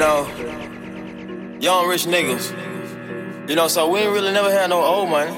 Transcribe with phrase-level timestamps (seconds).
[0.00, 0.24] know,
[1.60, 2.56] young rich niggas.
[3.48, 5.30] You know, so we ain't really never had no old money.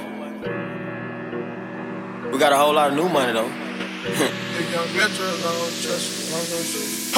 [2.31, 3.49] We got a whole lot of new money though.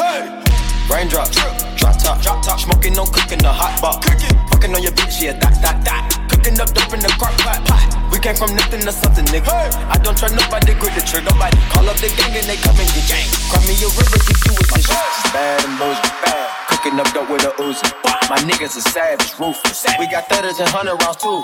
[0.00, 0.42] hey!
[0.88, 4.82] Raindrops, drop drop top, drop top, smoking on cooking the hot pot, cooking, fucking on
[4.82, 7.84] your bitch, yeah, that, that, that, cooking up dope in the crock pot, pot.
[8.12, 9.52] We came from nothing to something, nigga.
[9.52, 9.68] Hey.
[9.92, 12.76] I don't trust nobody, grip the trigger, nobody call up the gang and they come
[12.80, 13.28] and get gang.
[13.52, 15.32] Cry me a river, get you with this shit.
[15.32, 16.43] Bad and bullshit, bad.
[16.84, 17.88] Cooking up dope with a Uzi.
[18.28, 19.86] My niggas are savage, ruthless.
[19.98, 21.40] We got thudders and hundred rounds too.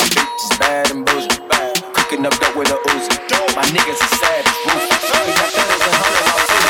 [0.00, 1.84] My bitch is bad and bad.
[1.92, 3.20] Cooking up dope with a Uzi.
[3.54, 5.12] My niggas are savage, ruthless.
[5.28, 6.64] We got thudders and hundred rounds too.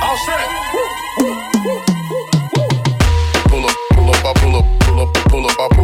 [0.00, 0.48] All set.
[5.38, 5.77] Records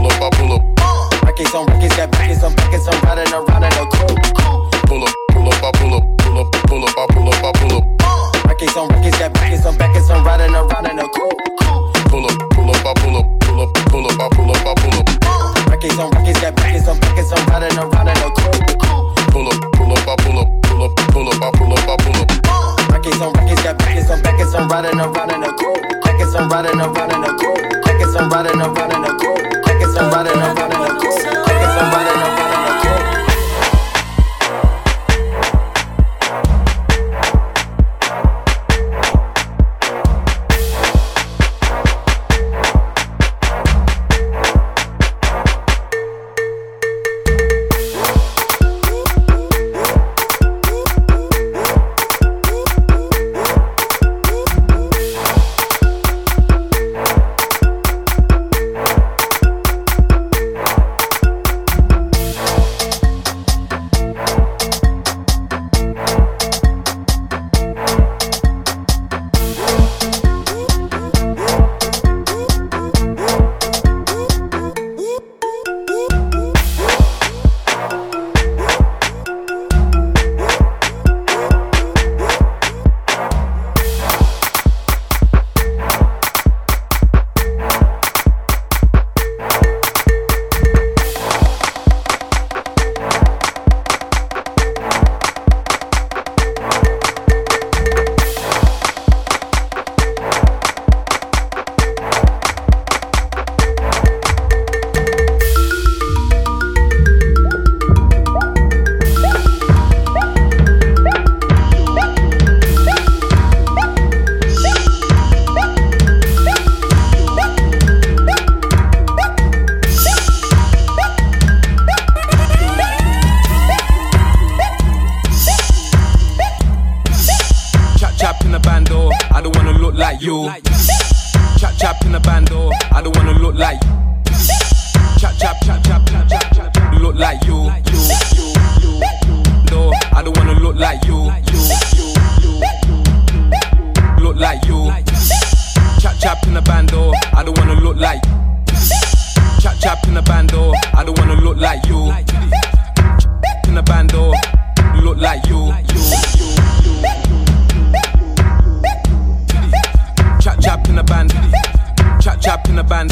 [162.75, 163.11] in the band.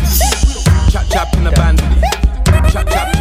[0.90, 1.78] Chap chap in the band.
[2.72, 3.11] Chap chap.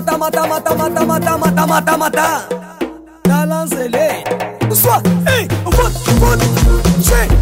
[0.00, 2.48] mata, mata, mata, mata, mata, mata, mata, mata.
[3.24, 4.24] Talent, c'est les.
[4.74, 6.40] Soit, hey, vote, vote,
[7.00, 7.39] j'ai.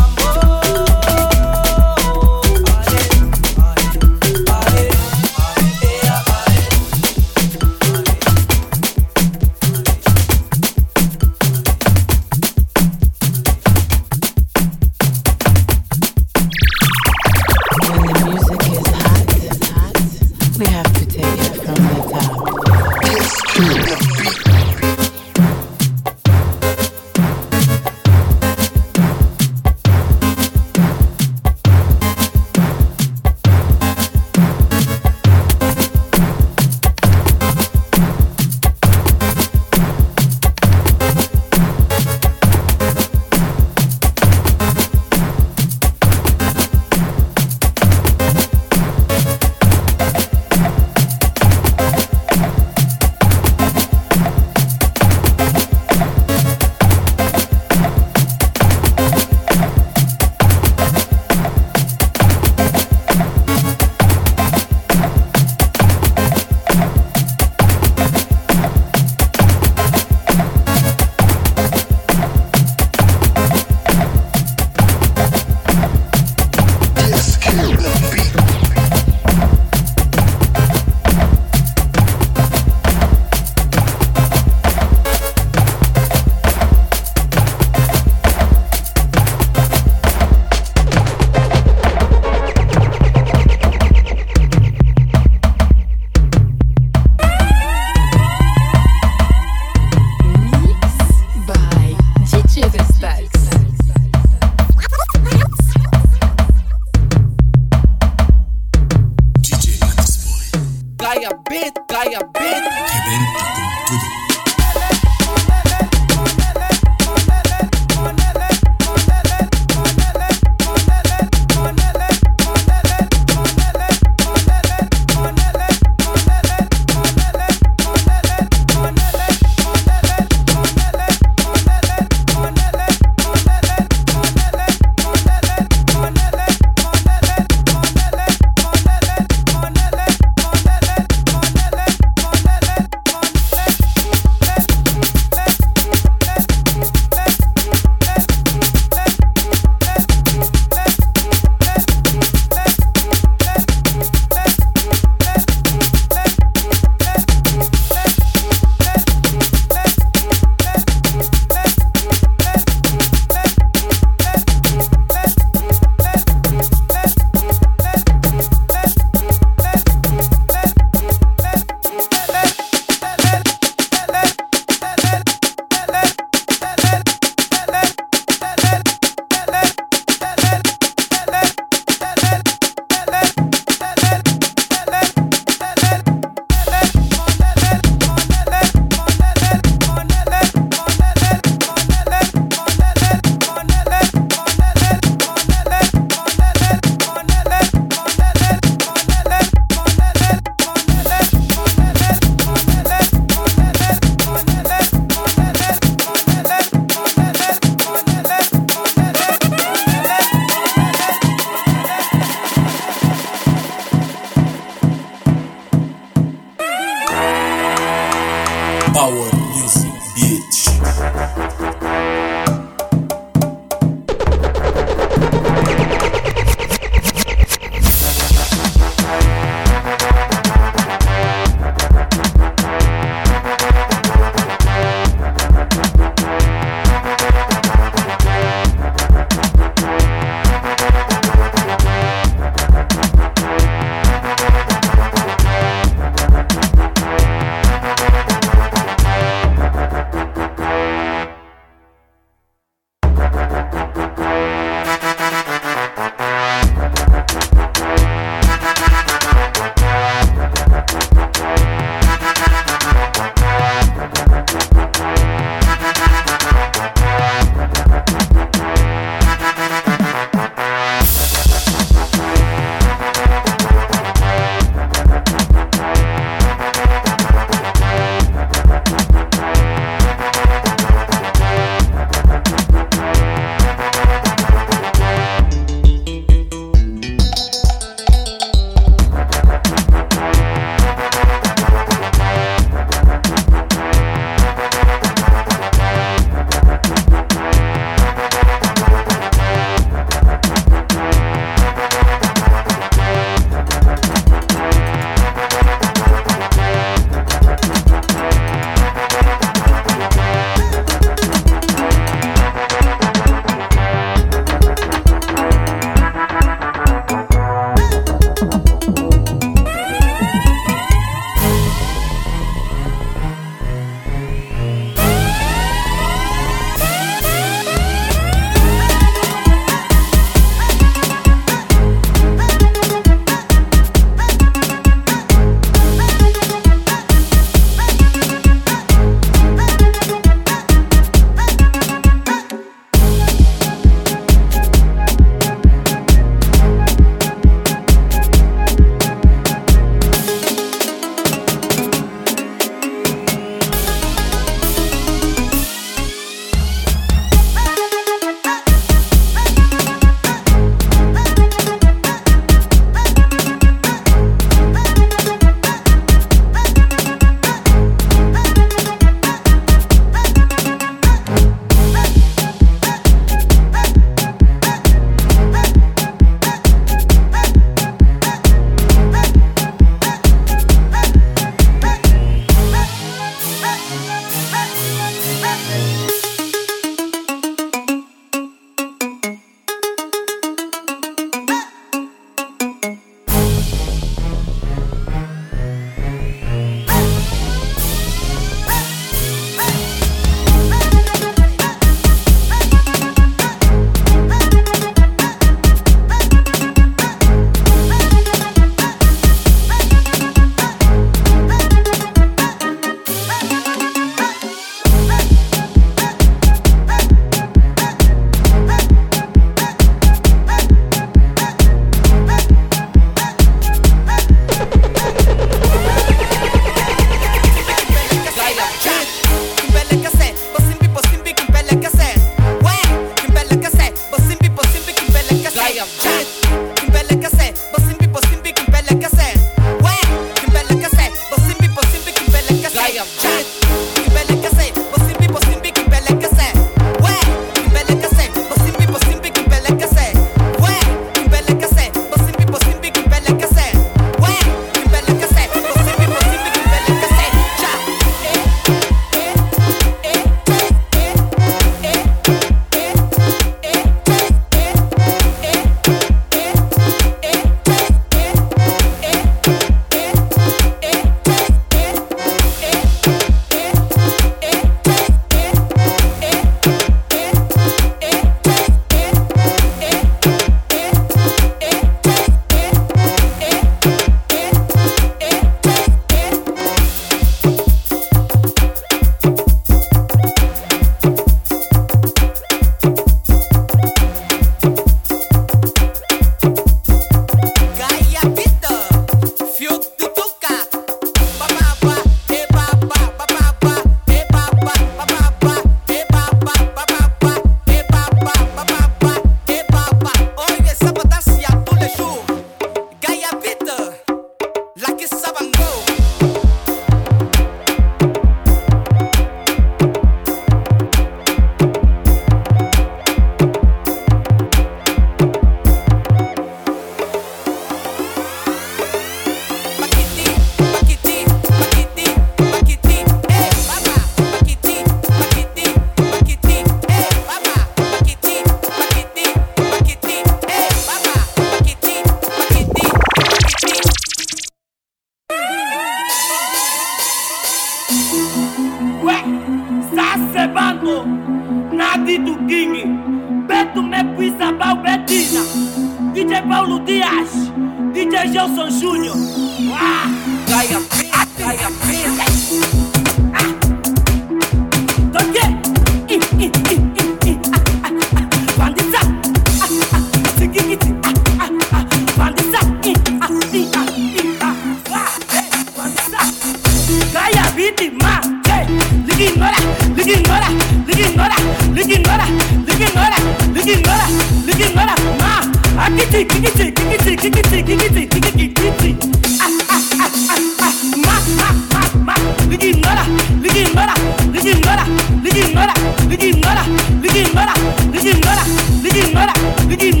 [599.68, 600.00] Liggy,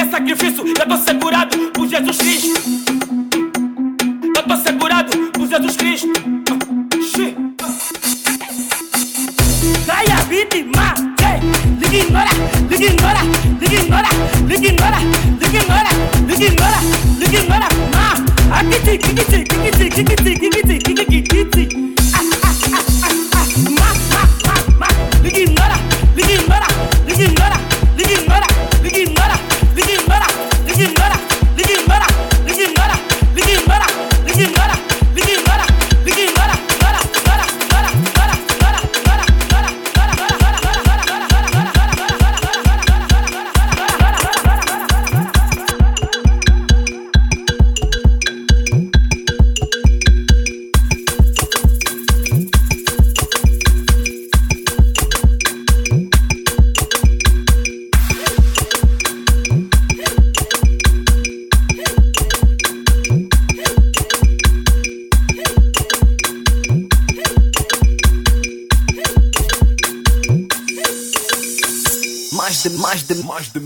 [0.00, 0.64] é sacrifício.
[0.66, 2.60] Eu tô segurado por Jesus Cristo.
[4.36, 6.08] Eu tô segurado por Jesus Cristo.
[9.84, 11.40] Traia, vida e matei.
[11.80, 12.30] Liga, ignora,
[12.70, 13.20] liga, ignora,
[13.60, 14.08] liga, ignora,
[14.48, 14.98] liga, ignora,
[15.38, 15.90] liga, ignora,
[16.26, 16.80] liga, ignora,
[17.18, 18.58] liga, ignora, ma.
[18.58, 21.09] Aqui, tic, tic, tic, tic, tic, tic, tic, tic, tic,
[72.68, 73.14] de mais de
[73.48, 73.60] de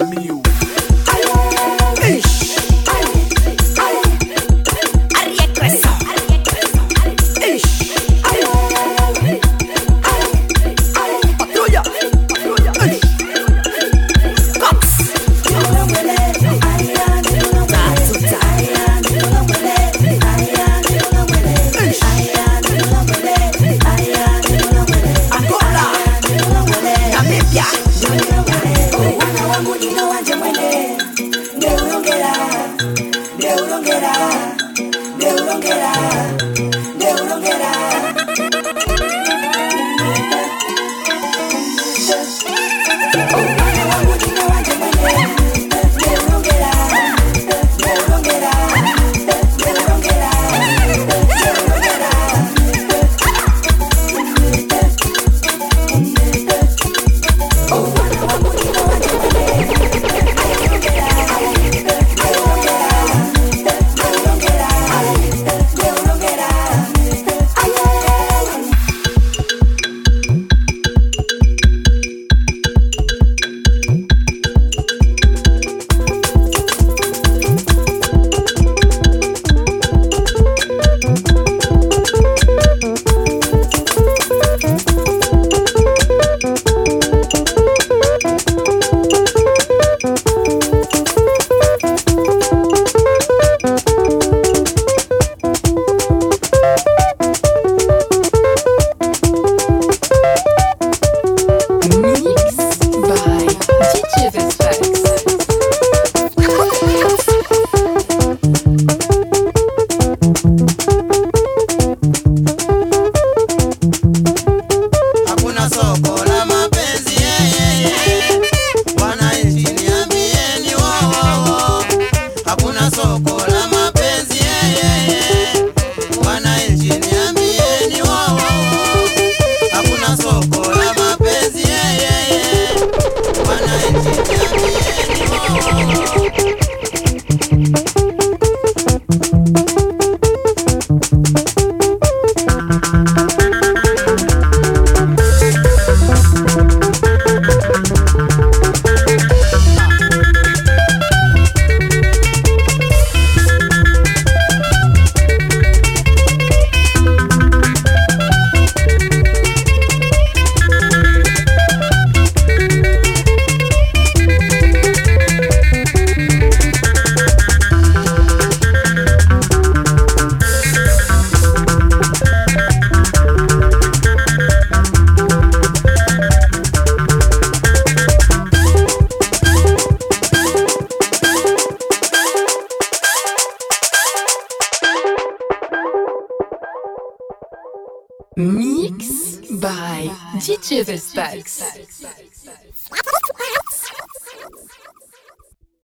[35.47, 36.54] look at da.